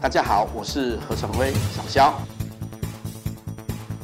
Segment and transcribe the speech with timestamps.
[0.00, 2.20] 大家好，我是何成辉，小肖。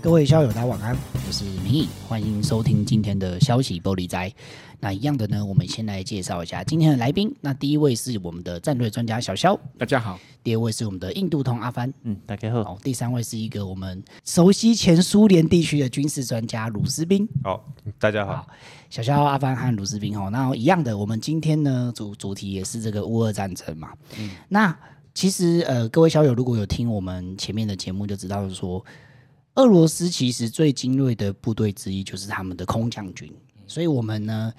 [0.01, 0.97] 各位校友，大家晚安，
[1.27, 4.33] 我是明义，欢迎收听今天的消息玻璃斋。
[4.81, 7.33] 那一样的呢，我们先来介绍一下今天的来宾。
[7.41, 17.63] 那第一位是我们的战略专家小肖，大家好；第二位是我们的印度通阿帆，嗯，大家好；好，第三位是一个我们熟悉前苏联地区的军事专家鲁斯宾，好，
[18.01, 18.49] 大家好。
[18.89, 23.93] 小肖、阿帆和鲁斯宾哦，那一样的，我们今天呢主主题也是这个乌俄战争嘛。
[24.19, 24.77] 嗯，那
[25.15, 28.85] 其实呃，各位校友如果有听我们前面的节目，就知道说，
[29.55, 33.31] 俄罗斯其实最精锐的部队之一就是他们的空降军。
[33.67, 34.53] 所以，我们呢，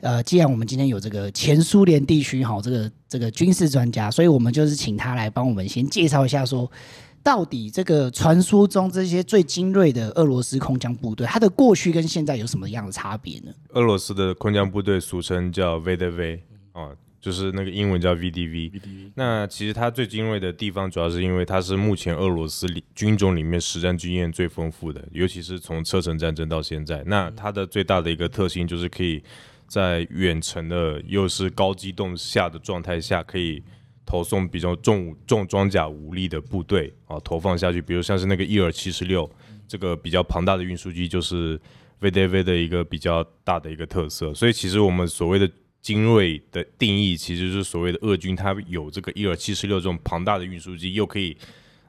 [0.00, 6.70] 呃，既然我们今天有这个前苏联地区哈，这个这个军事专家，所以我们就是请他来帮我们先介绍一下，说
[7.22, 13.52] 到底这个传说中这些最精锐的俄罗斯空降部队，它的过去跟现在有什么样的差别呢？
[13.70, 16.40] 俄罗斯的空降部队俗称叫 VDV
[16.72, 16.90] 啊。
[17.20, 27.02] 就是那个英文叫 VDV，那其实它最精锐的地方，主要是因为它是目前俄罗斯里军种里面实战经验最丰富的，尤其是从车臣战争到现在。
[27.04, 29.22] 那它的最大的一个特性就是可以
[29.66, 33.62] 在远程的又是高机动下的状态下，可以
[34.06, 39.30] 投送比较重重装甲武力的部队啊投放下去，比如像是那个伊尔七十六
[39.68, 41.60] 这个比较庞大的运输机，就是
[42.00, 44.32] VDV 的一个比较大的一个特色。
[44.32, 45.48] 所以其实我们所谓的
[45.82, 51.34] 精锐的定义其实是所谓的俄军，它有这个伊尔七十六这种庞大的运输机，又可以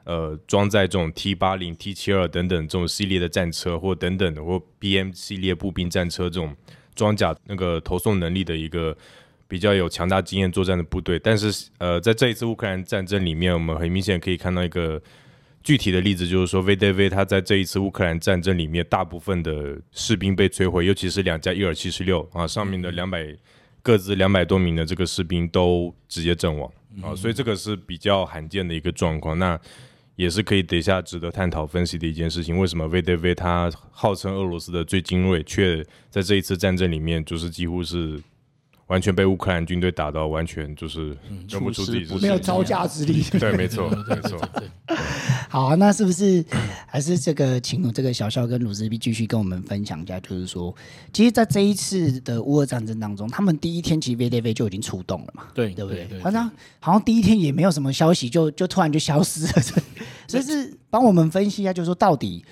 [0.04, 6.56] 呃装载这种 T 八零、T 七二等等这种系列的战车，或等等的或 BM 系列步兵战车这种
[6.94, 8.96] 装甲那个投送能力的一个
[9.46, 11.18] 比较有强大经验作战的部队。
[11.18, 15.00] 但是呃，在这一次乌克兰战争里面，我们很明显可以看到一个
[15.62, 23.36] 具体的例子，就是说 VDV 它在这一次乌克兰战争里面，大部分的士兵被摧毁，尤其是两架伊尔七十六啊上面的两百。
[23.82, 26.70] 各自两百多名的这个士兵都直接阵亡
[27.02, 29.38] 啊，所以这个是比较罕见的一个状况。
[29.38, 29.58] 那
[30.14, 32.58] 也是可以等一下值得探讨分析的一件事情。
[32.58, 38.22] 为什么 VDV 它号称俄罗斯的最精锐，却在这一次战争里面就是几乎是
[38.88, 41.16] 完全被乌克兰军队打到完全就是
[41.48, 43.22] 认不出自己是谁，没有招架之力。
[43.40, 44.38] 对，没错，没错。
[45.52, 46.42] 好啊，那是不是
[46.88, 50.74] 还是这个，请这个小肖跟鲁斯比继续跟我们分享一下，就是说，
[51.12, 59.52] 其实，在这一次的乌俄战争当中，他们第一天其实 VDV 就已经出动了嘛，对，对不对，好像好像第一天也没有什么消息，就就突然就消失了，
[60.26, 62.42] 所以 是帮我们分析一下，就是说到底。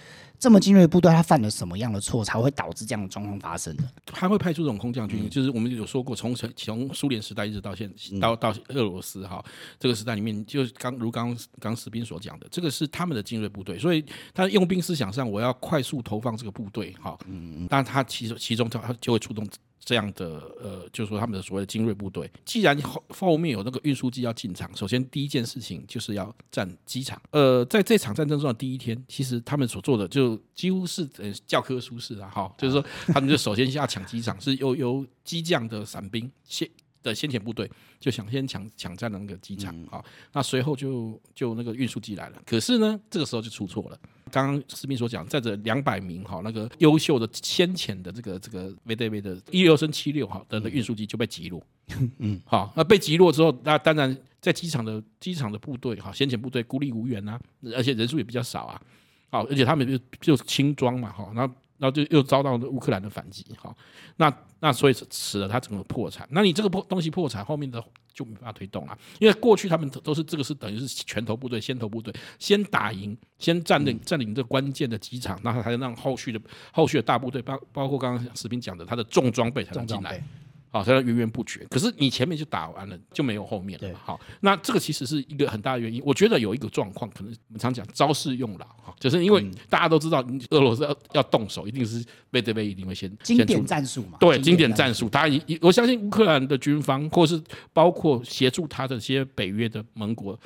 [0.41, 3.85] 这么精锐的部队，他犯了什么样的错，才会导致这样的状况发生呢？
[4.07, 9.45] 他会派出这种空降军，嗯、就是我们有说过，从从苏联时代一直到现到到俄罗斯哈，
[9.79, 14.03] 这个时代里面，就刚如刚刚士兵所讲的，这个是他们的精锐部队，所以
[14.33, 19.47] 他用兵思想上，我要快速投放这个部队哈，嗯，但他其中其中他就会出动。
[19.83, 27.21] 这样的呃，就是说他们的所谓的精锐部队，既然后后面有那个运输机要进场，首先第一件事情就是要占机场。
[27.31, 36.69] 呃，在这场战争中的第一天，其实他们所做的就几乎是呃教科书式的哈，就是说他们就首先要抢机场， 是由由机降的伞兵先
[37.03, 37.69] 的先遣部队
[37.99, 43.99] 就想先抢抢占那个机场啊，那随后就就那个运输机来了，可是呢，这个时候就出错了。
[44.31, 51.63] 刚刚士兵所讲，在这两百名哈那个优秀的先遣的这个这个 VDV 的一六升七六哈的运输机就被击落，
[52.19, 57.39] 嗯，好，那被击落之后，那当然在机场的机场的部队哈先遣部队孤立无援啊，
[57.75, 58.81] 而且人数也比较少啊，
[59.31, 63.75] 好，而且他们就就轻装嘛哈，然后然后就又遭到乌克兰的反击哈，
[64.19, 67.83] 那那所以使得他整个破产，那你这个破东西破产后面的。
[68.13, 76.41] 就没办法推动了，因为过去他们都是这个是等于是拳头部队、先头部队，先打赢、先占领占领这关键的机场，然后才能让后续的
[76.73, 80.23] 后续的大部队，包包括刚刚史斌讲的，他的重装备才能进来。
[80.71, 81.67] 好，才能源源不绝。
[81.69, 83.89] 可是你前面就打完了，就没有后面了。
[83.89, 86.01] 对，好，那这个其实是一个很大的原因。
[86.05, 94.19] 我觉得有一个状况，可能我们常讲招式用老，哈，就是因为大家都知道，俄罗斯要要动手，一定是 VDV 一定会先经典战术嘛。
[94.21, 97.43] 对，经典战术，他一我相信乌克兰的军方，或是
[97.73, 100.39] 包括协助他的这些北约的盟国。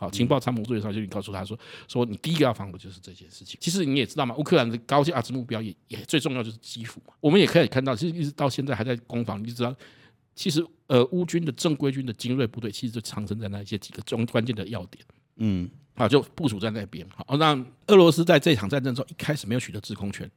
[0.00, 3.58] 好，情报参谋队上就你告诉他说，说你第一个要防的就是这件事情。
[3.60, 7.12] 其实你也知道嘛，乌克兰的高价值目标也也最重要就是基辅嘛。
[7.20, 9.38] 我们也可以看到，其实一直到现在还在攻防。
[9.38, 9.76] 你就知道，
[10.34, 15.04] 其实呃，乌军的正规军的精锐部队，其实就藏身在那些几个中关键的要点。
[15.36, 17.06] 嗯，好，就部署在那边。
[17.14, 17.54] 好，那
[17.88, 20.30] 俄罗斯在这场战争中一开始没有取得制空权。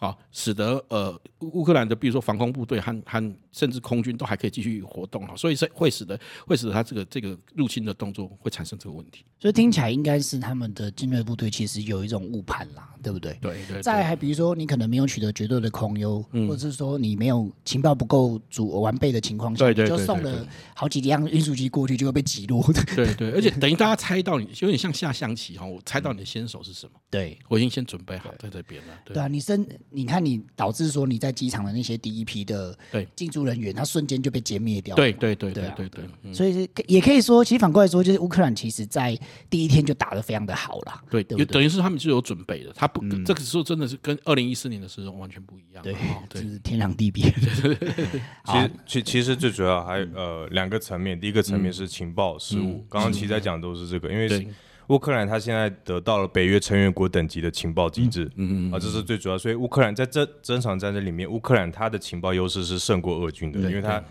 [0.00, 9.24] 好，使得呃乌克兰的比如说防空部队和和甚至空军都还可以继续活动哈，所以是会使得会使得他这个这个入侵的动作会产生这个问题。
[9.40, 13.36] 所以听起来应该是他们的精锐部队其实有一种误判啦，对不对？
[13.40, 13.82] 对对，对。
[13.82, 22.62] 再还比如说你可能没有取得绝对的空优，嗯、或者是说你没有情报不够足完备的情况下，对对，就送了好几辆运输机过去就会被击落。
[22.94, 26.92] 对，对对，而且等于大家猜到你有点像下象棋哈，我猜到你的先手是什么？
[27.10, 28.94] 对，我已经先准备好在这边了。
[29.04, 32.76] 对，对啊，你生你看你导致说你在机场的那些第一批的
[33.16, 34.94] 进驻人员，他瞬间就被歼灭掉。
[34.94, 39.18] 对对对对对对，所以也可以说，其实反过来说，就是乌克兰其实在
[39.48, 41.02] 第一天就打得非常的好了。
[41.10, 45.82] 对，等于是他们是有准备的，他不这个时候真的是跟二零一四年的时候完全不一样。
[45.82, 45.94] 对，
[46.28, 47.24] 就是天壤地别。
[48.44, 54.46] 其实其其实最主要还呃两个层面，第一个层面是情报失误，刚刚其实在讲都是这个，因为是。
[54.88, 59.36] 乌克兰他现在得到了北约成员国等级的情报机制，嗯嗯啊，这是最主要。
[59.36, 64.02] 所以乌克兰在这这场战争里面，乌克兰他的情报优势是胜过俄军的，因为他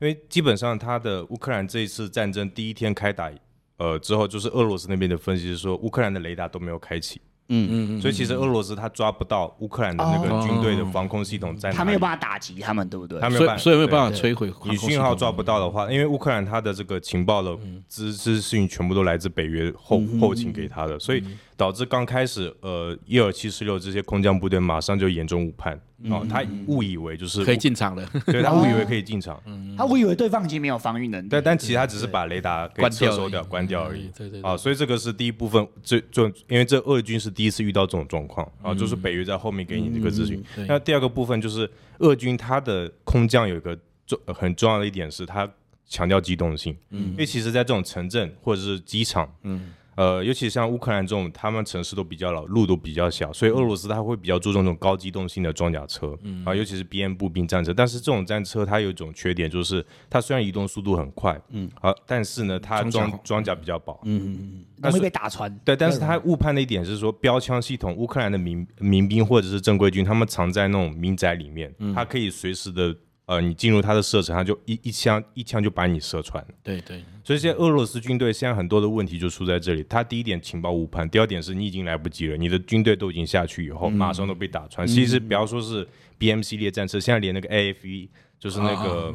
[0.00, 3.30] 因为基本上他的乌克兰这一次战争第一天开打，
[3.76, 7.20] 呃之后就是俄罗斯那边的分析是说，乌克兰的雷达都没有开启。
[7.48, 13.20] 嗯嗯嗯，所以其实俄罗斯他抓不到乌克兰的那个军队的防空系统在哪里，他没有办法打击他们，对不对？
[13.20, 14.52] 他没有办法，所以没有办法摧毁。
[14.64, 17.56] 你信号抓不到的话，因为乌克兰他的这个情报的
[17.88, 21.22] 资资讯全部都来自北约后后勤给他的，所以。
[21.56, 25.80] 导致刚开始，呃，伊尔七十六这些空降部队马上就严重误判，
[26.10, 29.40] 哦，他误以为就是可以进场了， 对，他误以为可以进场，
[29.76, 40.42] 他误以为对方已经没有防御能力，对，但其实他只是把雷达给撤收掉、关掉而已，对对，啊，所以这个是第一部分，最最，因为这俄军是第一次遇到这种状况，啊，就是北约在后面给你这个资讯。
[40.68, 45.48] 那第二个部分就是俄军他的空降有一个重很重要的一点是，他
[45.88, 49.72] 强调机动性，嗯，因为其实在这种城镇或者是机场，嗯。
[49.96, 57.72] 呃，尤其像乌克兰这种，他们城市都比较老，路都比较小，所以俄罗斯他会比较注重这种高机动性的装甲车，嗯、啊，尤其是 BM 步兵战车。
[57.72, 65.54] 但是这种战车它有一种缺点，就是它虽然移动速度很快，嗯，好、啊，但是呢，它装装甲比较薄，嗯嗯嗯，它会被打穿。
[65.64, 72.94] 对，但是它误判的一点是说，标枪系统，乌克兰的民民兵或者是正规军，他们藏在那种民宅里面，嗯、它可以随时的。
[73.26, 76.44] 呃，你进入他的射程，他就一一枪一枪就把你射穿。
[76.62, 79.82] 对对，所以现在俄罗斯军队现在很多的问题就出在这里。
[79.88, 84.86] 他第一点情报误判，第二点是你已经来不及了，你的军队都已经下去以后，马上都被打穿。
[84.86, 85.88] 其实不要说是
[86.18, 89.14] BM 系列战车，现在连那个 AFV 就是那个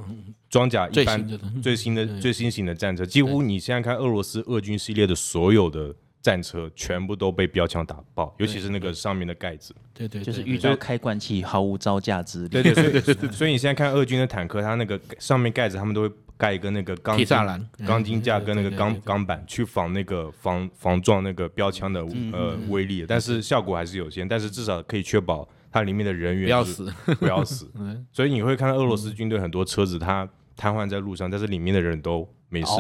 [0.50, 5.96] 装甲一般最新的最新型的战车，几乎你现在看俄罗斯俄军系列的所有的。
[6.22, 12.50] 战车全部都被标枪打爆，尤其是那个上面的盖子，对对，就是遇到开罐器毫无招架之力。
[12.50, 22.02] 对对对对， 所以你现在看俄军的坦克，它那个上面盖子，他们都会盖一个那个钢筋栅栏、钢筋架跟那个钢钢板，去防那个防防撞那个标枪的
[22.34, 27.72] 呃威力，但是效果还是有限，但是至少可以确保它里面的人员不要死，不要死。
[28.12, 30.28] 所以你会看到俄罗斯军队很多车子它
[30.58, 32.72] 瘫痪在路上，但是里面的人都没事，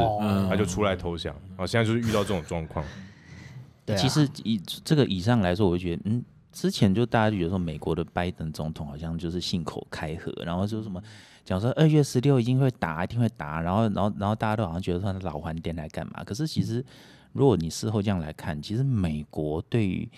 [0.49, 1.33] 他就出来投降。
[1.55, 2.83] 啊，现在就是遇到这种状况。
[3.97, 11.01] 其实以这个以上来说，我就觉得，嗯，之前就大家就觉得说，美国的拜登总统好像就是信口开河，然后就什么
[11.45, 16.23] 讲说二月十六一定会打，一定会打，然后然后然后大家都好像觉得说老还电来干嘛？
[16.23, 16.83] 可是其实，
[17.33, 20.09] 如果你事后这样来看，其实美国对于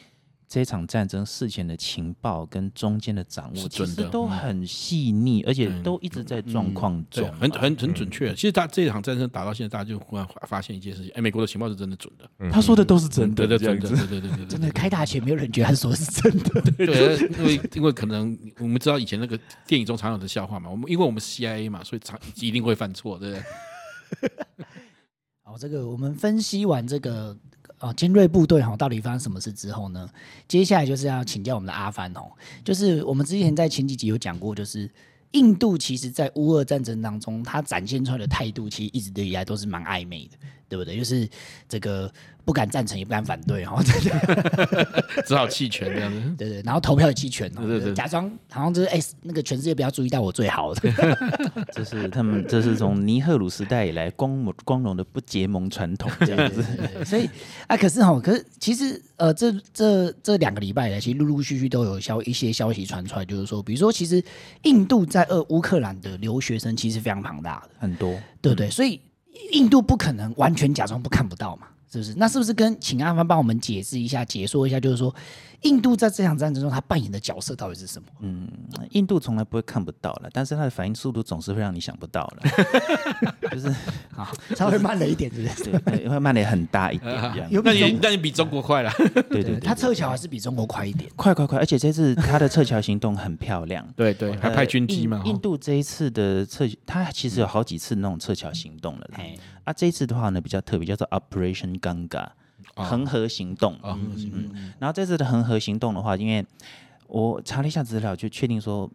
[0.52, 8.36] 这场战争事前的情报跟中间的掌握，其实都很细腻，而且都一直在状况中，很很很准确。
[8.36, 12.30] 其实他这场战争打到现在，大家就忽然发现一件事情：哎，美国的情报是真的准的。
[12.52, 16.62] 他说的都是真的，对对对对对对对，真的开大前没有人觉得他说的是真的。
[16.76, 23.38] 对，因为因为可能我们知道以前那个电影中常有的笑话嘛，我们因为我们 CIA 嘛，所以常一定会犯错，对不
[24.28, 24.32] 对？
[25.44, 27.38] 好，这个我们分析完这个。
[27.82, 30.08] 哦，尖锐部队哈，到底发生什么事之后呢？
[30.48, 32.32] 接下来就是要请教我们的阿凡哦，
[32.64, 34.90] 就是我们之前在前几集有讲过，就是
[35.32, 40.38] 印度其实在乌俄战争当中，它展现出来的态度，其实一直以来都是蛮暧昧的，
[40.72, 40.96] 对不对？
[40.96, 41.28] 就是
[41.68, 42.10] 这个。
[42.44, 43.80] 不敢赞成，也不敢反对，哈，
[45.28, 46.20] 只好弃权这样子。
[46.36, 50.92] 对对，然后投票也弃权，对对对，假装好像就是哎，那个全世界不要注意到我最好的。
[51.72, 56.66] 这是他们，这是从尼赫鲁时代以来光光荣的不结盟传统这样子。
[57.06, 57.30] 所以
[57.68, 64.22] 啊，可是哈，可是其实呃，这这这两个礼拜来，其实陆陆续续都有消一些消息传出来，就是说，比如说，其实
[64.64, 68.68] 印度在俄乌克兰的留学生其实非常庞大的，很多，对不对？
[68.68, 69.00] 所以
[69.52, 71.68] 印度不可能完全假装不看不到嘛。
[71.92, 72.14] 是不是？
[72.16, 75.14] 那是不是跟请阿帆帮我们解释一下、解说一下，就是说，
[75.64, 78.08] 印度在这场战争中他扮演的角色到底是什么？
[78.22, 78.48] 嗯，
[78.92, 82.44] 印度从来不会看不到了，但是他的反应速度总是会让你想不到了，
[83.52, 83.68] 就是
[84.16, 85.80] 啊，稍微慢了一点，是不是？
[85.80, 87.52] 对，会慢了很大一点这样。
[87.52, 88.92] 有那你那你比中国快了，
[89.30, 91.60] 对对，他撤侨还是比中国快一点，快快快！
[91.60, 95.22] 而且这次他的撤侨行动很漂亮，对对，还派军机嘛。
[95.26, 99.20] 印度这一次的撤，他其实有好几次那种撤侨行动了啦。
[99.64, 102.30] 啊，这一次的话呢比较特别，叫做 Operation Ganga。
[102.76, 106.46] 恒河行动，嗯，然后这次的恒河行动的话，因为
[107.08, 108.90] 我查了一下资料，就确定说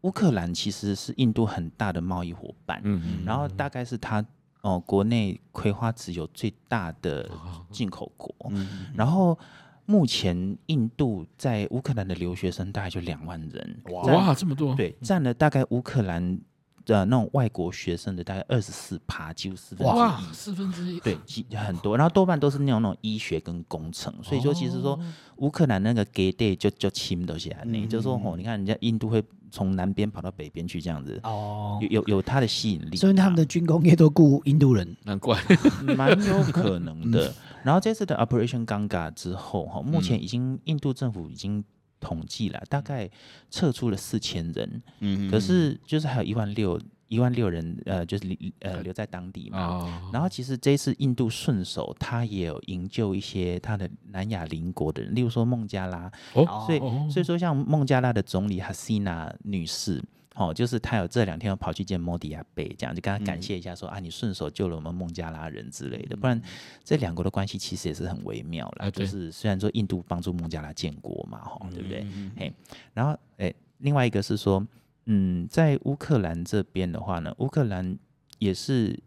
[0.00, 4.24] 乌克兰其实是印度很大的贸易伙伴，嗯嗯，然后大概是他
[4.62, 7.30] 哦国内葵花籽油最大的
[7.70, 9.38] 进口国，嗯，然后
[9.84, 16.40] 目前印度在乌克兰的留学生大概就两万人，哇，这么多，对，占了大概乌克兰。
[16.86, 21.16] 呃，那种外国学生的大概二十四趴，几乎四分之一，哇，四分之一，对，
[21.56, 24.98] 很多，然后多半都是那种那种医学跟工程，所以说其实说
[25.36, 35.38] 乌克兰那个给 day 就就轻都些，你就说哦，你看人家印度会从南边跑到北边去这样子，哦，有有有它的吸引力，所以他们的军工业都雇印度人，难怪，
[35.96, 37.32] 蛮有可能的。
[37.62, 41.64] 然后这次的 Operation Ganga 之后，哈，目前已经印度政府已经。
[42.02, 43.08] 统计了，大概
[43.48, 46.78] 撤出了四千人，嗯，可是就是还有一万六
[47.08, 48.24] 一万六人，呃，就是
[48.60, 49.58] 呃留在当地嘛。
[49.58, 56.80] 哦、然后其实这次印度顺手，他也有营救一些他的南亚邻国的人，例如说孟加拉，哦，所以
[57.10, 60.02] 所以说像孟加拉的总理哈西娜女士。
[60.34, 66.40] 哦，就是他有这两天要跑去见莫迪亚贝，这样就跟他感谢一下说，说、嗯、啊，你顺手救了我们孟加拉人之类的，不然
[66.82, 68.86] 这两国的关系其实也是很微妙啦。
[68.86, 72.06] 啊、就是虽然说印度帮助孟加拉建国嘛，哈，对不对？
[72.14, 72.50] 嗯、嘿，
[72.94, 74.66] 然后诶，另外一个是说，
[75.04, 77.98] 嗯，在乌克兰这边的话呢，乌克兰
[78.38, 78.98] 也是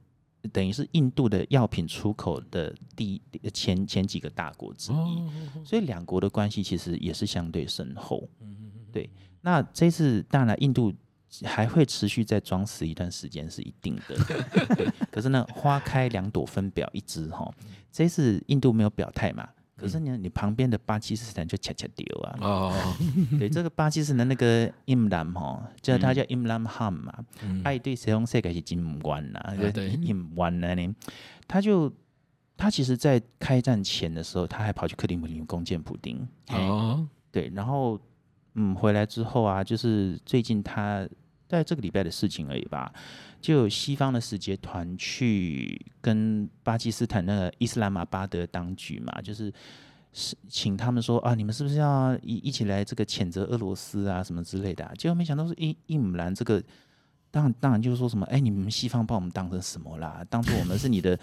[0.54, 3.20] 等于是印度的药品出口的第
[3.52, 5.32] 前前几个大国之一，哦、
[5.66, 8.30] 所以两国的关系其实也是相对深厚。
[8.42, 9.10] 嗯、对，
[9.42, 10.94] 那这次当然印度。
[11.44, 14.16] 还会持续再装死一段时间是一定的，
[14.76, 14.88] 对。
[15.12, 17.52] 可是呢，花开两朵，分表一枝哈。
[17.92, 19.50] 这次印度没有表态嘛？
[19.78, 22.38] 可是呢，你旁边的巴基斯坦就恰恰丢啊。
[22.40, 22.96] 哦，
[23.38, 27.14] 对，这个巴基斯坦那个伊姆兰哈，叫他叫伊姆兰汗嘛。
[27.64, 29.54] 爱对谁用谁改是金姆关呐？
[29.74, 30.68] 对，伊姆关呢？
[31.48, 31.92] 他就
[32.56, 36.26] 他其实，在开战前的时候，他还跑去克里姆林宫见普丁。
[36.48, 38.00] 哦，对，然后
[38.54, 41.08] 嗯，回来之后啊，就是最近他。
[41.48, 42.92] 在这个礼拜的事情而已吧，
[43.40, 49.54] 就西方的使节团去跟巴基斯坦那个伊斯兰马巴德当局嘛，就是
[50.14, 54.92] 是请他们说啊，你们是不是要一一起来这个谴责俄罗斯啊什么之类的啊？
[54.98, 56.62] 结果没想到是伊伊姆兰这个，
[57.32, 60.26] 当当然就是说什么，哎，你们西方把我们当成什么啦？
[60.30, 61.20] 当做我们是你的。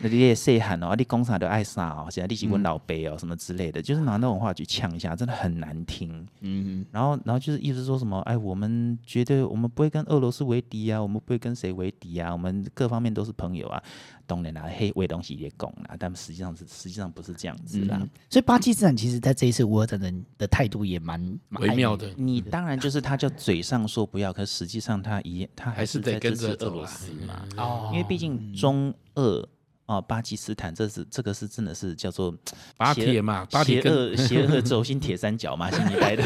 [0.00, 6.26] 那你也细喊哦，你讲啥都爱啥哦，现在你是问老辈哦，什么之类的，就是拿那种话去呛一下，真的很难听。
[6.40, 13.82] 嗯，然后，然后就是意思说什么，哎，我们觉得我们不会跟俄罗斯为敌啊，我们不会跟谁为敌啊，我们各方面都是朋友啊。
[14.26, 18.00] 当然啦，黑为东西也拱啦，但实际上是实际上不是这样子啦。
[18.30, 22.10] 所以巴基斯坦其实在这一次乌俄战争的态度也蛮微妙的。
[22.16, 27.46] 你当然就是他就嘴上说不要，可实际上他一他还是在支持俄罗斯嘛。
[27.58, 29.46] 哦，因为毕竟中俄。
[29.86, 32.34] 哦，巴基斯坦，这是这个是真的是叫做
[32.76, 36.24] 巴铁嘛，邪恶邪恶轴心铁三角嘛， 新一代的。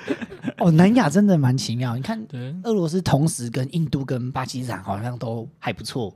[0.58, 1.96] 哦，南亚真的蛮奇妙。
[1.96, 2.26] 你看，
[2.62, 6.14] 俄罗斯同时跟印度跟巴基斯坦好像都还不错。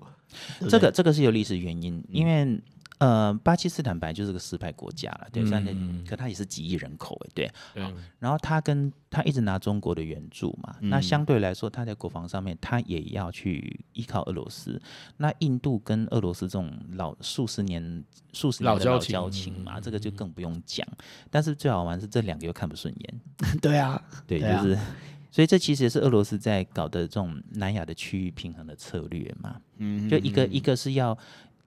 [0.68, 2.61] 这个这个是有历史原因，因为。
[2.99, 14.83] 呃，巴基斯坦本来就是个失败国家了，对，但是、嗯、可他也是几亿人口，哎，对，好然后他跟他一直拿中国的援助嘛，嗯、那相对来说，他在国防上面，他也要去依靠俄罗斯。
[15.17, 20.85] 那印度跟俄罗斯这种老数十年、数十年的老交情嘛，这个就更不用讲。
[21.31, 23.21] 但是最好玩是这两个又看不顺眼，
[23.62, 24.97] 对啊， 对，就是，啊、
[25.31, 31.17] 所以这其实也是俄罗斯在搞的这种南亚的区域平衡的策略嘛，嗯，就一个一个是要。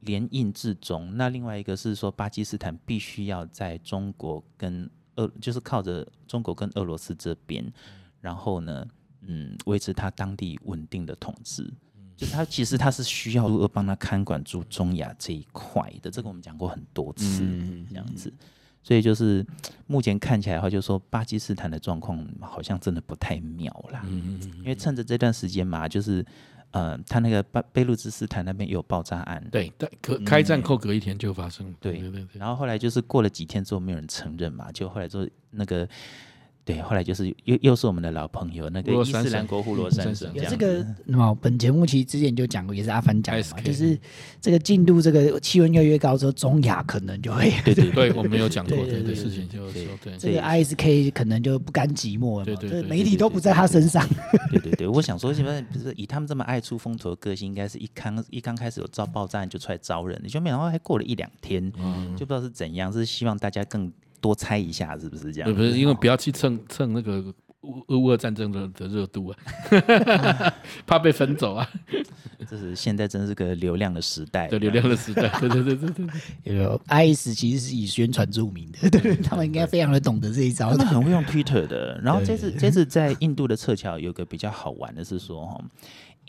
[0.01, 7.63] 联印制中，那另外一个是说，巴基斯坦必须要在中国跟俄，就是靠着中国跟俄罗斯这边，
[8.19, 8.85] 然后呢，
[9.21, 11.71] 嗯，维持他当地稳定的统治。
[12.17, 17.39] 就是他其实他是需要如何帮他看管住中亚这一块的，这个我们讲过很多次，
[17.89, 18.31] 这样子。
[18.83, 19.45] 所以就是
[19.87, 24.03] 目前看起来的话，就是说巴基斯坦的状况好像真的不太妙啦。
[24.57, 26.25] 因为趁着这段时间嘛，就是。
[26.71, 32.25] 呃，他那个巴贝鲁兹斯坦那边有爆炸案，对，但可开战后隔一天就发生，对对对。
[32.33, 35.87] 然后后来就是过了几天之后，没有人承认嘛，就后来就那个
[36.63, 43.97] 对，后来就是又又是我们的老朋友，那个伊斯兰国护 罗珊珊，有这个，那么本节目其实之前就讲过，也是阿凡讲的嘛，就是
[44.39, 49.71] 这个进入这个气温越来越高之后，中亚可能就会对对对，我们有讲过这个事情，就说
[50.03, 50.17] 对。
[50.19, 54.07] 这个 ISK 可能就不甘寂寞了，对对，媒体都不在他身上，
[54.51, 61.71] 对对对，我想说，什么不是以他们这么爱出风头的个性，应该是一刚一刚开始有遭爆炸就出来招人，你就没想到还过了一两天，
[62.15, 63.91] 就不知道是怎样，是希望大家更。
[64.21, 65.53] 多猜一下是不是这样？
[65.53, 67.21] 不是，因为不要去蹭蹭那个
[67.61, 69.37] 乌乌俄战争的的热度啊，
[70.87, 71.67] 怕被分走啊。
[72.49, 75.29] 这是现在真是个流量的时代，对流量的时代。
[75.39, 76.07] 对对对对
[76.43, 81.99] 对，有 IS 其实是以宣传著名的，对他们应该非常的懂得这一招，他们很会用 Twitter 的。
[82.01, 85.63] 然后这次这次在印度的撤侨有个比较好玩的是说哈，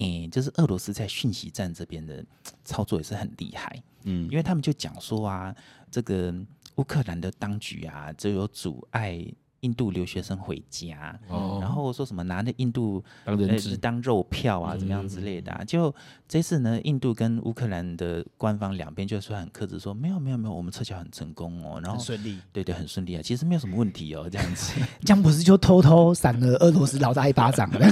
[0.00, 2.22] 嗯，就是俄罗斯在讯息站这边的
[2.62, 5.54] 操作也是很厉害，嗯，因为他们就讲说啊，
[5.90, 6.32] 这个。
[6.76, 9.24] 乌克兰的当局啊，就有阻碍
[9.62, 15.58] 印度留学生回家，哦、然后说什么拿那印度当人质、呃、当肉票啊，怎么样之类的、啊。
[15.62, 15.94] 嗯、就
[16.28, 27.86] 这次呢，印度跟乌克兰的官方两边就说很克制，说没有没有没有，我们撤侨很成功哦，然后顺利，对对，很顺利啊，其实没有什么问题哦，这样子， 这样不是就偷偷闪了俄罗斯老大一巴掌了？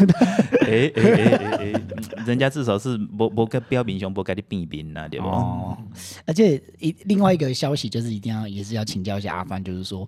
[0.63, 5.29] 哎哎哎哎哎，人家至少是不不跟标兵熊不跟你兵兵呐，对不？
[5.29, 5.79] 哦，
[6.27, 10.07] 而且一另外一个消息就是一定要也是要请教一下阿帆，就是说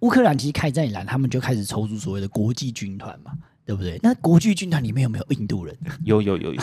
[0.00, 3.32] 乌克兰其实开在南，他们就开始抽出所谓的国际军团嘛，
[3.66, 3.98] 对不对？
[4.00, 5.76] 那国际军团里面有没有印度人？
[6.06, 6.62] 有有有有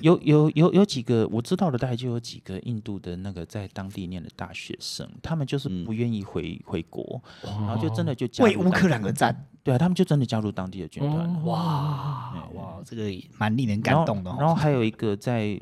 [0.00, 9.46] 有有有有几个我知道的，大概就有几个印度的那个在当地念的大学生，他们就是不愿意回回国，然后就真的就为乌克兰而战。
[9.62, 11.44] 对啊，他们就真的加入当地的军团。
[11.44, 14.34] 哇哇，这个蛮令人感动的。
[14.38, 15.60] 然后还有一个在，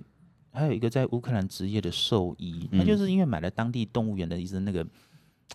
[0.53, 4.87] 还有一个在乌克兰职业的兽医，他就是因为买了当地动物园的一只那个。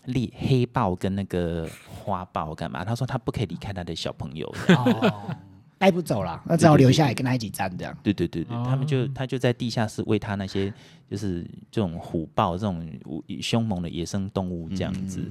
[0.04, 2.84] 立黑豹跟那个花豹干嘛？
[2.84, 4.52] 他说他不可以离开他的小朋友，
[5.78, 7.96] 带不走了，那只好留下来跟他一起站这样。
[8.02, 10.72] 对对对对，他们就他就在地下室喂他那些。
[11.08, 12.84] 就是这种虎豹这种
[13.40, 15.22] 凶猛的野生动物这样子，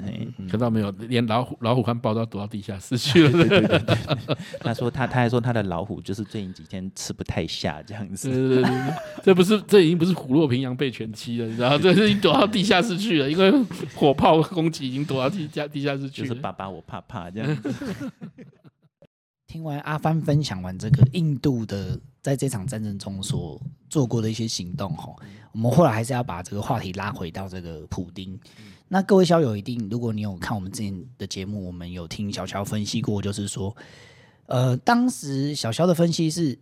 [0.50, 0.90] 看到没有？
[1.10, 3.30] 连老虎、老虎和豹都要躲到地下室去了。
[3.30, 3.98] 对对对对，
[4.64, 8.32] 他说他他还说他的老虎就是最近几天吃不太下这样子。
[8.32, 13.52] 对对对，这不是这已经不是虎落平阳被犬欺了，然后 这是已经躲到地下室去了，因为
[13.96, 16.28] 火炮攻击已经躲到地下地下室去了。
[16.30, 17.74] 就是爸爸我怕怕这样子。
[19.48, 25.16] 听完阿帆分享完这个印度的在这场战争中所做过的一些行动哈，
[25.52, 28.38] 我们后来还是要把这个话题拉回到这个普丁。
[28.88, 33.76] 那各位小友一定，如果你有看我们之前的节目，我们有听小乔分析过，就是说，
[34.48, 36.58] 呃，当时小乔的分析是，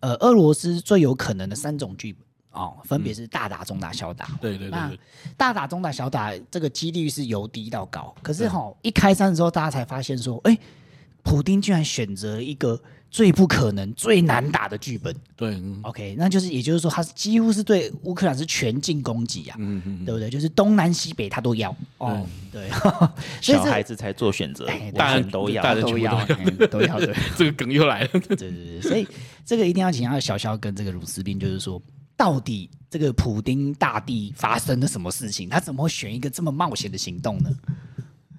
[0.00, 4.26] 呃，俄罗斯最有可能的三种剧本哦，分别是大打、中打、小打。
[4.40, 4.92] 对对对，那
[5.36, 10.58] 大打、中打、小打这个几率是由低到高，可是哈，一开战之后，大家才发现说，哎。
[11.26, 15.12] 普丁居然选择一个最不可能、最难打的剧本。
[15.34, 20.30] 对，OK，那就是也就是说，他是几乎是对乌克兰是全境攻击啊，嗯嗯，对不对？
[20.30, 21.74] 就是东南西北他都要。
[21.98, 22.70] 哦，对，
[23.42, 26.24] 小孩子才做选择，大人都要，大人都要，
[26.70, 27.00] 都要。
[27.00, 28.08] 对， 这个梗又来了。
[28.08, 29.04] 对对对，所以
[29.44, 31.82] 这个一定要请教小肖跟这个鲁斯宾，就是说，
[32.16, 35.48] 到底这个普丁大帝发生了什么事情？
[35.48, 37.50] 他怎么会选一个这么冒险的行动呢？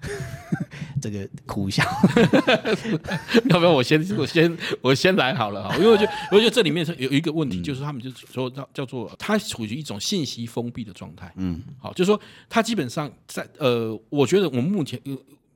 [1.00, 1.84] 这个苦笑，
[3.50, 15.00] 要不要我先我先我先来好了哈，因为我觉得我觉得这里面是有一个问题，嗯、就是他们就是说叫叫做他处于一种信息封闭的状态，嗯，好，就是说他基本上在呃，我觉得我们目前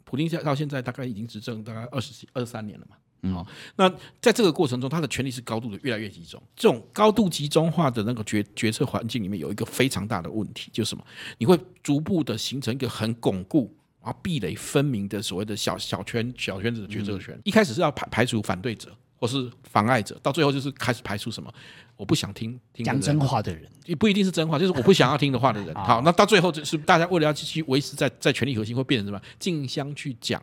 [0.05, 3.88] 普丁到现在大概已经执政大概二十二三年了嘛，嗯，好，那
[4.20, 11.05] 在这个过程中，他的权力是高度的越来越集中，这种高度集中化的那个决决策环境里面有一个非常大的问题，就是什么？
[11.38, 13.74] 你会逐步的形成一个很巩固。
[14.03, 21.53] 然后壁垒分明的所谓的小小圈小圈子的决策权，嗯、一开始是要排排除反对者或是妨碍者，到最后就是开始排除什么
[21.97, 25.73] 我不想听听讲真话的人，也不一定是真话，就是我不想要听的话的人。
[25.79, 29.23] 好，那到最后就是大家为了要继续维持在在权力核心，会变成什么？
[29.38, 30.43] 竞相去讲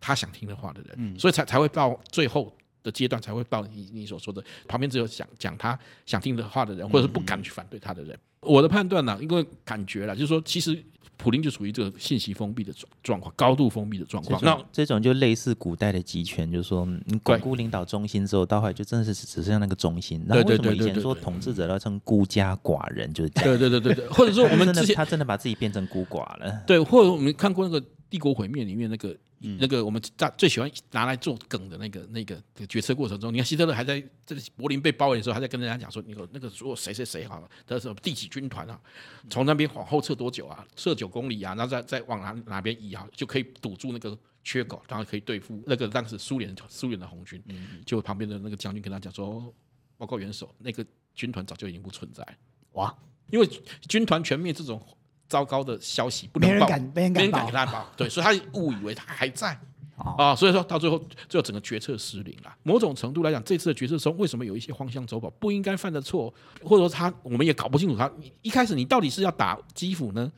[0.00, 8.18] 他想听的话的人，嗯、所以才才会到最后的阶段，才会到你你所说的旁边只有想讲他想听的话的人，或者是不敢去反对他的人。
[8.40, 10.82] 嗯、我的判断呢，因为感觉了，就是说其实。
[11.18, 14.40] 普林就属于这个信息封闭的状状况，高度封闭的状况。
[14.42, 20.24] 那这种就类似古代的集权，就是说你巩固领导中心之后，到后来就真的是只剩下那个中心。
[20.26, 23.58] 然后为什么以前说统治者要称孤家寡人，就是这样。
[23.58, 26.62] 对对对对对，或者说我们之前他真的把自己变成孤寡了。
[26.66, 27.84] 对，或者我们看过那个。
[28.10, 38.80] 帝国毁灭里面那个、嗯、那个我们大最喜欢拿来做梗的那个那个决策过程中，你看希特勒还在这个柏林被包围的时候，还在跟人家讲说，那个那个说谁谁谁好了，他说第几军团啊，
[39.30, 47.42] 从那边往后撤多久啊，撤九公里啊，然后再再往哪哪边移啊，就可以堵住那个缺口，然后可以对付那个当时苏联苏联的红军。
[47.86, 49.54] 就旁边的那个将军跟他讲说
[49.96, 52.26] ：“报告元首，那个军团早就已经不存在。”
[52.72, 52.92] 哇！
[53.30, 53.46] 因为
[53.86, 54.82] 军团全灭这种
[55.28, 57.86] 糟糕的消息不能报，没人敢，没人敢给他报。
[57.96, 59.58] 对，所以他误以为他还在。
[60.16, 60.96] 啊，所以说到最后，
[61.28, 62.56] 最后整个决策失灵了。
[62.62, 68.08] 某种程度来讲，这次的决策中，为什么有一些荒腔走板、不应该犯的错，或者说他，我们也搞不清楚他
[68.42, 70.30] 一开始你到底是要打基辅呢，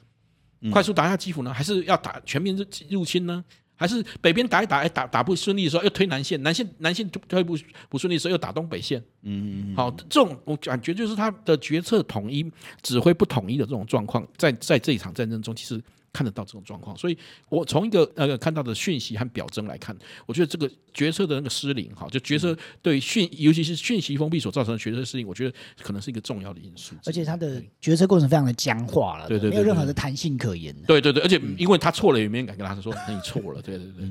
[0.73, 3.45] 快速打下基辅呢，还是要打全面入入侵呢？
[3.81, 7.57] 还是北边打一打，哎，打打不顺利的时候又推南线，南线南线推不
[7.89, 9.03] 不顺利的时候又打东北线。
[9.23, 12.45] 嗯嗯，好，这种我感觉就是他的决策统一、
[12.83, 15.83] 指挥不统一的这种状况，在在这一场战争中，其实。
[16.13, 17.17] 看得到这种状况，所以
[17.49, 19.97] 我从一个呃看到的讯息和表征来看，
[20.27, 26.97] 我觉得这个决策的那个失灵哈，就决策对讯，尤其是讯息封闭所造成的决策失灵，我觉得可能是一个重要的因素。
[27.07, 30.75] 而且他的决策过程非常的僵化了，对对，没有任何的弹性可言。
[30.87, 33.63] 对对对，而且因为他错了，也没人敢跟他说你错了。
[33.63, 34.09] 对对对。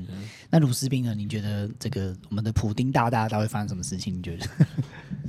[0.48, 1.14] 那鲁斯宾呢？
[1.14, 4.16] 你觉得这个我们的普丁大大他会发生什么事情？
[4.16, 4.46] 你觉得？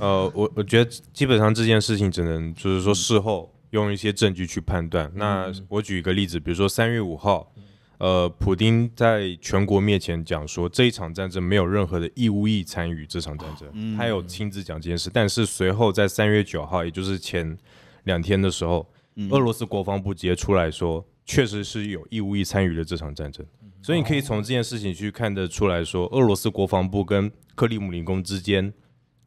[0.00, 3.52] 呃，我我觉得基本上这件事情只能就是说事后。
[3.72, 5.10] 用一些证据去判断。
[5.14, 7.52] 那我举一个例子，比如说三月五号，
[7.98, 15.10] 呃，普丁在全国面前讲说，这一场战争没有任何的义务役参与这场战争，他有亲自讲这件事。
[15.12, 17.56] 但是随后在三月九号，也就是前
[18.04, 18.86] 两天的时候，
[19.30, 23.44] 俄罗斯国防部直接出来说，确实是有义务役参与了这场战争。
[23.80, 28.72] 所以你可以从这件事情去看得出来说，俄罗斯国防部跟克里姆林宫之间。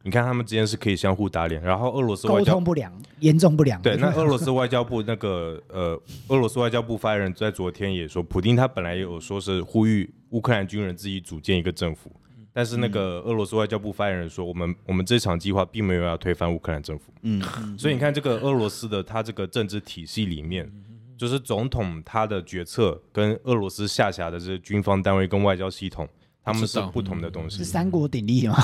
[0.06, 3.82] 你看他们之间是可以相互打脸，然后俄罗斯外交沟通不良，严重不良。
[3.82, 12.08] 对，那俄罗斯外交部那个呃，俄罗斯外交部发言人在昨天也说，普京他本来也有说是呼吁乌克兰军人自己组建一个政府，
[12.52, 17.12] 但是那个俄罗斯外交部发言人说，我们我们这场计划并没有要推翻乌克兰政府。
[17.22, 17.42] 嗯，
[17.76, 20.70] 所以你看这个俄罗斯的他这个政治体系里面，
[21.18, 26.08] 就是总统他的决策跟俄罗斯下辖的这些军方单位跟外交系统。
[26.48, 28.56] 他们是不同的东西，是三国鼎立吗？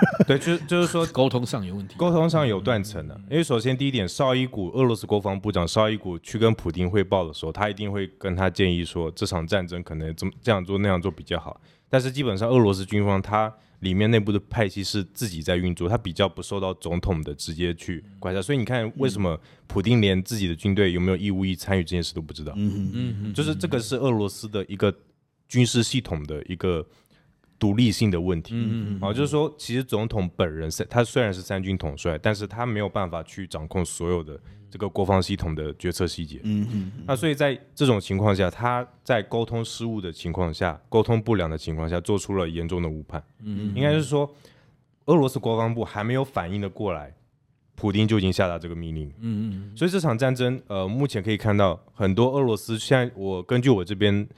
[0.26, 3.18] 对，就就是说沟通上有问题，沟通上有断层的。
[3.30, 11.60] 因为首先第一点，绍伊古俄罗斯国防部长绍伊古去跟普丁汇报的时候，他一定会跟他建议说，这场战争可能这么这样做那样做比较好。
[11.88, 18.42] 但是基本上俄罗斯军方他里面内部的派系是自己在运作，他比较不受到总统的直接去管辖。
[18.42, 22.52] 所以你看，为什么普丁连自己的军队有没有义务役参与这件事都不知道？
[22.56, 24.92] 嗯嗯，就是这个是俄罗斯的一个
[25.48, 26.84] 军事系统的一个。
[27.58, 34.38] 独立性的问题，嗯嗯，啊，就是说，其实总统本人是，他虽然是三军统帅，但是他没有办法去掌控所有的
[34.70, 44.30] 这个国防系统的决策细节，嗯嗯，那所以在这种情况下，他在沟通失误的情况下，沟通不良的情况下，做出了严重的误判，嗯嗯，应该是说，
[45.06, 47.14] 俄罗斯国防部还没有反应的过来，
[47.74, 54.28] 普丁就已经下达这个命令，嗯嗯，所以这场战争，呃，目前可以看到很多俄罗斯，现在我根据我这边。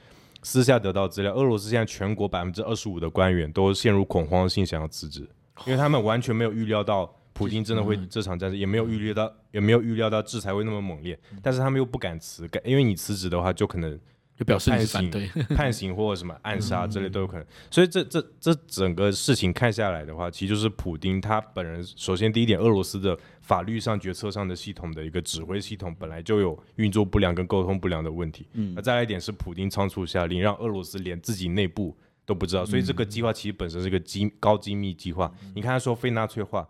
[0.41, 5.27] 私下得到资料，俄罗斯现在全国百分之二十五的官员都陷入恐慌性想要辞职，
[5.65, 13.99] 因为他们完全没有预料到普京真的会这场战争，也没有预料到，也没有预料到制裁会那么猛烈，但是他们又不敢辞，因为你辞职的话就可能。
[14.39, 15.11] 就表示判刑，
[15.53, 17.45] 判刑或者什么暗杀之类都有可能。
[17.69, 21.83] 所以这这这整个事情看下来的话，其实就是普丁他本人。
[21.83, 28.47] 首先第一点，俄罗斯的法律上、决策上的系统的一个指挥系统本来就有运作不良跟沟通不良的问题。
[28.73, 31.93] 那再来一点是普丁仓促下令，让俄罗斯连自己内部
[32.25, 32.65] 都不知道。
[32.65, 35.29] 所以这个计划其实本身是个机高机密计划。
[35.53, 36.65] 你看他说非纳粹化。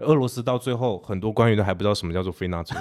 [0.00, 2.76] 俄罗斯到最后，很多官员都还不知道什么叫做非纳粹，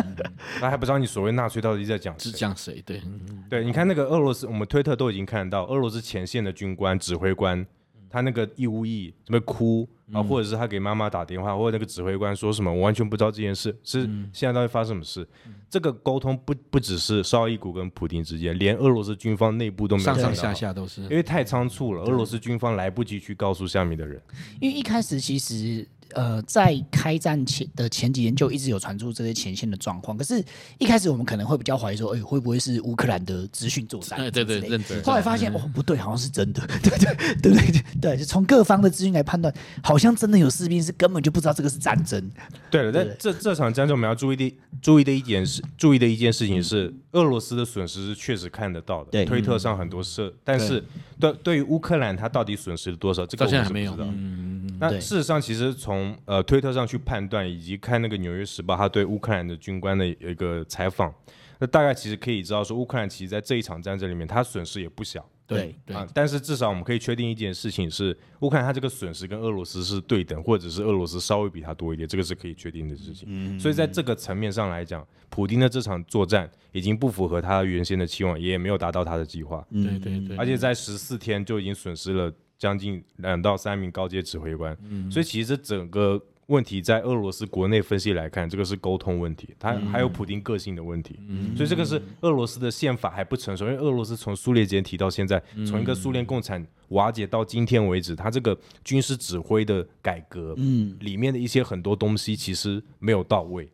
[0.60, 2.82] 他还不知道你所谓纳粹到底在讲是讲谁？
[2.84, 3.00] 对，
[3.48, 7.64] 对，你看那个俄罗斯，我们推特都已经看到，俄罗斯前线的军官、指挥官，
[8.08, 15.26] 他那个义务役怎么哭啊，或者是他给妈妈打电话，或者那个指挥官说什么，我完全不知道这件事是现在到底发生什么事。
[15.68, 24.20] 这个沟通不不只是绍伊古跟普丁之间，连俄罗斯军方内部都没有上上下下都是，因为太仓促了，俄罗斯军方来不及去告诉下面的人，
[24.60, 25.86] 因为一开始其实。
[26.14, 30.42] 呃，在开战前的前几天就一直有传出这些前线的状况，可是，
[30.78, 34.18] 一开始我们可能会比较怀疑说，哎，会不会是乌克兰的资讯作战？
[34.30, 35.02] 对对对，认真。
[35.02, 42.30] 后来发现，哦，不对，好像是真的， 对对对对对对，就从各方的资讯来判断，好像真的有士兵是根本就不知道这个是战争。
[42.70, 50.82] 对了，但这这场战争我们要注意的注意的一点是，注意的一件事情是，俄罗斯的损失是确实看得到的，对，推特上很多事，但是
[51.18, 54.06] 对对于乌克兰，他到底损失了多少，这个我们是不知道。
[54.06, 54.76] 嗯嗯。
[54.80, 61.12] 那事实上，其实从呃推特上去判断，以及看那个《纽约时报》他对乌克兰的军官的一个采访，
[61.58, 65.28] 那大概其实可以知道说，乌克兰其实在这一场战争里面，他损失也不小。
[65.44, 73.26] 对对啊，但是至少我们可以确定一件事情是，乌克兰他这个损失跟俄罗斯是对等，或者是俄罗斯稍微比他多一点，这个是可以确定的事情。
[73.28, 79.62] 嗯，所以在这个层面上来讲，普丁的这场作战已经不符合他原先的期望，也没有达到他的计划。
[79.70, 84.76] 对对对，而且在十四天就已经损失了将近两到三名高阶指挥官。
[84.88, 86.22] 嗯，所以其实这整个。
[86.48, 103.72] 问题在俄罗斯国内分析来看，这个是沟通问题，它还有普丁个性的问题，嗯、所以这个是俄罗斯的宪法还不成熟，因为俄罗斯从苏联解体到现在，从一个苏联共产瓦解到今天为止，它这个军事指挥的改革，嗯，里面的一些很多东西其实没有到位，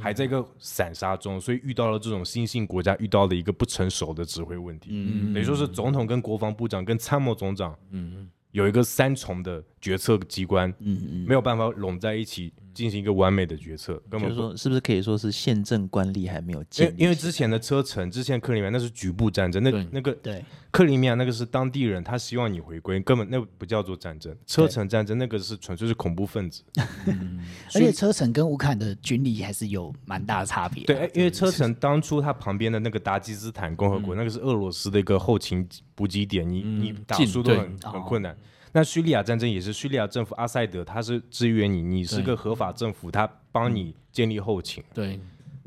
[0.00, 8.28] 还在一个散沙中，所以遇到了这种新兴国家遇到了一个不成熟的指挥问题，嗯，等于说是总统跟国防部长跟参谋总长，嗯。
[8.52, 16.94] 有一个三重的决策机关，嗯嗯，没有办法拢在一起进行一个完美的决策，根本就是说，是不是可以说是宪政官吏还没有建立？
[17.02, 20.44] 因为之前的车臣，之前克里米亚那是局部战争，那那个对。
[20.70, 24.36] 克里米亚那个是当地人，他希望你回归，根本那不叫做战争。
[24.46, 26.62] 车臣战争那个是纯粹是恐怖分子，
[27.06, 27.40] 嗯、
[27.74, 30.86] 而且车臣跟乌克兰的军力还是有蛮大的差别、啊。
[30.86, 38.36] 对，因为车臣当初他旁边的那个达吉斯坦共和国，嗯、那个是俄罗斯的一个后勤补给点，你、嗯、你打输都很很困难。
[38.72, 44.82] 那叙利亚战争也是叙利亚政府阿塞德，他是支援你，你是个合法政府，他帮你建立后勤。
[44.94, 45.18] 对，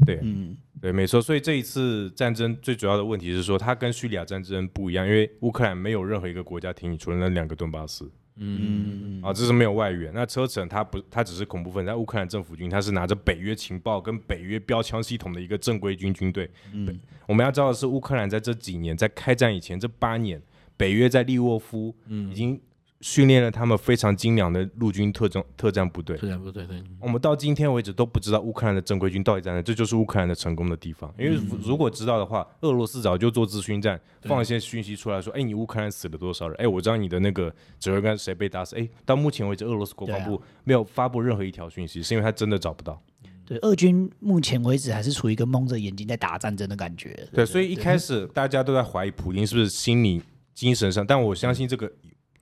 [0.06, 1.22] 对，嗯，对，没错。
[1.22, 8.10] 所以这一次战争最主要的问题是说，它跟叙利亚战争不一样，因为乌克兰没有任何一个国家挺你，除了那两个顿巴斯。
[8.38, 10.12] 嗯，啊，这是没有外援。
[10.16, 16.50] 那车臣他不，他只是恐怖分子，但乌克兰政府军他是拿着北约情报跟北约标枪系统的一个正规军军队。
[16.72, 20.42] 嗯，我们要知道的是，乌克兰在这几年，在开战以前这八年，
[20.78, 22.60] 北约在利沃夫，嗯，已经。
[23.04, 26.16] 训练了他们非常精良的陆军特种特战部队。
[26.16, 26.82] 特战部队，对。
[27.02, 31.13] 我们到今天为止都不知道乌克兰的正规军到底在哪，这就是乌克兰的成功的地方。
[31.20, 36.56] 因为如果知道的话，俄罗斯早就做资讯战，放一些讯息出来说：“哎，你乌克兰死了多少人？
[36.62, 43.04] 哎，我知道你的那个指挥官谁被打死。”哎，到目前为止，俄罗斯国防部没有发布任何一条讯息，是因为他真的找不到。
[43.46, 47.28] 对，俄军目前为止还是处于一个蒙着眼睛在打战争的感觉。
[47.34, 51.92] 对，所以一开始大家都在怀疑普京是不是心理、精神上，但我相信这个。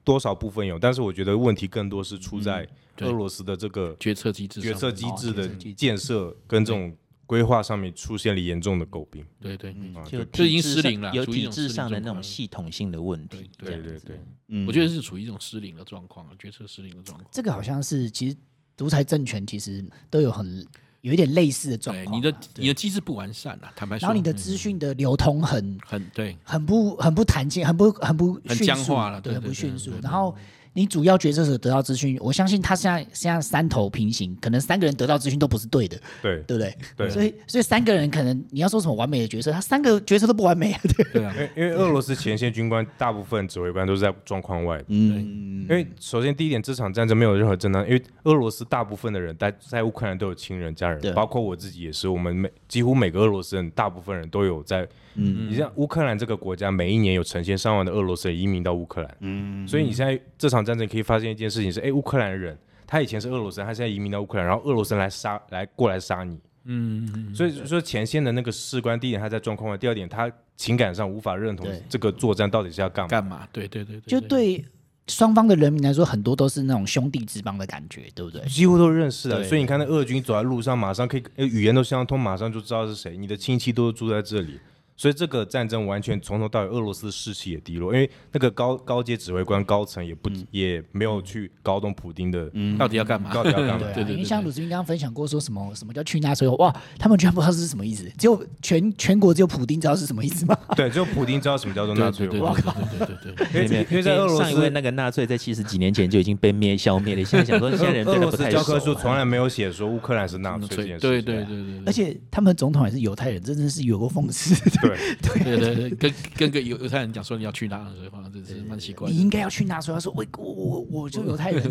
[0.03, 2.67] 多少部分有，但是我觉得问题更多是出在
[2.99, 9.25] 俄罗斯的这个决策机制、决策机制的建设跟这种规划上面出现了严重的诟病。
[9.39, 9.75] 对对，
[10.09, 13.49] 就就已经失灵了，有体制上的那种系统性的问题。
[13.57, 17.29] 对对对，嗯，我觉得是处于一种失灵的状况，决策失灵的状况。
[17.31, 18.35] 这个好像是其实
[18.75, 20.65] 独裁政权其实都有很。
[21.01, 30.35] 有一点类似的状况，你的你的机制不完善啊，坦白说，然后你的资讯的流通很很对，很不很不弹性，很不很不很僵化了，对，很不迅速，然后。
[30.73, 36.77] 你主要决策者得到资讯，我相信他现在现在三头平行，可能三个人得到资讯都不是对的，对对不对？
[36.95, 41.25] 对，所以所以三个人可能你要说什么完美的决策，他三个决策都不完美啊， 对，对？
[41.25, 54.87] 啊，因为因为俄罗斯前线军官大部分指挥官都是在状况外，嗯，因为首先第一点，这场战争没有任何正当，因为俄罗斯大部分的人在在乌克兰都有亲人家人，包括我自己也是，我们每几乎每个俄罗斯人大部分人都有在。
[55.15, 59.17] 嗯，你像乌克兰这个国家，每一年有成千上万的俄罗斯人移民到乌克兰。
[59.19, 66.39] 嗯，所以你现在这场战争可以发现一件事情是，哎，乌克兰人他以前是俄罗斯人，他现在移民到乌克兰，然后俄罗斯人来杀来过来杀你。
[66.65, 73.09] 嗯，所以说前线的那个士官，第一点他在状况外，第二点他情感上无法认同这个作战到底是要干嘛？
[73.09, 73.47] 干嘛？
[73.51, 74.63] 对对对，对，就对
[75.07, 78.41] 双方的人民来说，很多都是那种兄弟之邦的感觉，对不对？
[78.47, 84.59] 几乎都认识的，所以你看那俄军走在路上，马上可以语言都相通，马上就知道是谁，你的亲戚都住在这里。
[85.01, 93.87] 所以这个战争完全从头到尾，俄罗斯士气也低落，因为那个高高阶指挥官高层也不、嗯、也没有去搞懂普丁的、嗯、到底要干嘛，到底要干嘛。
[93.95, 96.47] 对，对，对，因为像鲁斯宾刚刚分享过，说什么什么叫去纳粹？
[96.49, 100.55] 哇，他们居然不知道是什么意思，只有全全国只有普丁知道是什么意思吗？
[100.77, 102.29] 对，只有普丁知道什么叫做纳粹。
[102.39, 107.25] 我靠，对对对对，对，因为在俄罗斯上一位那个纳粹在七十几年前就已经被灭消灭了。
[107.25, 108.57] 现在想说，现在人对的不太熟。
[108.57, 110.99] 俄罗斯教科书从来没有写说乌克兰是纳粹这件事。
[110.99, 114.53] 对对对对，而且 他们总统也是犹太人，真的是有过讽刺。
[114.81, 115.89] 对对对。
[115.91, 119.09] 跟跟个犹犹太人讲说你要去纳粹，好像真是蛮奇怪。
[119.09, 119.79] 你应该要去哪？
[119.81, 121.63] 所以，他说我我我我就犹太人。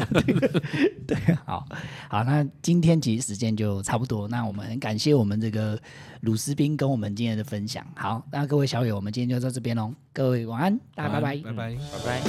[1.06, 1.66] 对，好
[2.08, 5.78] 好，那今天其实时间就差不多，那我们很感谢我们这个
[6.20, 7.84] 鲁斯宾跟我们今天的分享。
[7.96, 9.92] 好，那各位小友，我们今天就到这边喽。
[10.12, 12.20] 各位晚安，大家拜拜，拜拜，拜拜。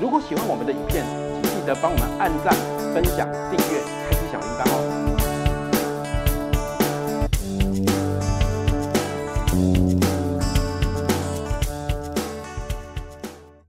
[0.00, 1.04] 如果喜欢我们的影片，
[1.42, 2.54] 请记得帮我们按赞、
[2.94, 4.23] 分享、订阅。